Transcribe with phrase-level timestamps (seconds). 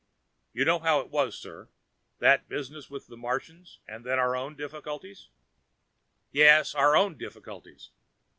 [0.51, 1.69] "You know how it was, sir.
[2.17, 5.29] That business with the Martians and then, our own difficulties"
[6.41, 6.73] "Yes.
[6.73, 7.91] Our own difficulties.